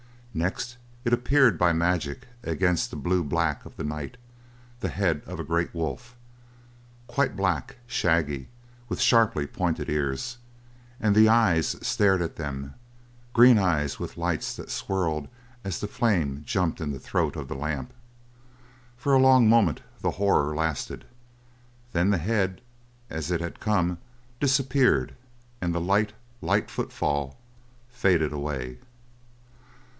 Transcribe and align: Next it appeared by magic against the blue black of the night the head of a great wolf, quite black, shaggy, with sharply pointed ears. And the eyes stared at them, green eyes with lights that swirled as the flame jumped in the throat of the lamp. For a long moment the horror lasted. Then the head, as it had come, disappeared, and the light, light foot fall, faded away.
Next 0.33 0.77
it 1.05 1.13
appeared 1.13 1.59
by 1.59 1.73
magic 1.73 2.25
against 2.41 2.89
the 2.89 2.95
blue 2.95 3.21
black 3.23 3.65
of 3.65 3.75
the 3.75 3.83
night 3.83 4.17
the 4.79 4.87
head 4.87 5.21
of 5.27 5.39
a 5.39 5.43
great 5.43 5.75
wolf, 5.75 6.15
quite 7.05 7.35
black, 7.35 7.75
shaggy, 7.85 8.47
with 8.89 8.99
sharply 9.01 9.45
pointed 9.45 9.89
ears. 9.89 10.37
And 10.99 11.15
the 11.15 11.29
eyes 11.29 11.75
stared 11.85 12.21
at 12.21 12.37
them, 12.37 12.73
green 13.33 13.59
eyes 13.59 13.99
with 13.99 14.17
lights 14.17 14.55
that 14.55 14.71
swirled 14.71 15.27
as 15.63 15.79
the 15.79 15.87
flame 15.87 16.41
jumped 16.45 16.81
in 16.81 16.91
the 16.93 16.97
throat 16.99 17.35
of 17.35 17.47
the 17.49 17.55
lamp. 17.55 17.93
For 18.97 19.13
a 19.13 19.19
long 19.19 19.47
moment 19.47 19.81
the 19.99 20.11
horror 20.11 20.55
lasted. 20.55 21.05
Then 21.91 22.09
the 22.09 22.17
head, 22.17 22.61
as 23.09 23.29
it 23.29 23.41
had 23.41 23.59
come, 23.59 23.99
disappeared, 24.39 25.13
and 25.59 25.75
the 25.75 25.81
light, 25.81 26.13
light 26.41 26.71
foot 26.71 26.91
fall, 26.91 27.37
faded 27.91 28.31
away. 28.31 28.79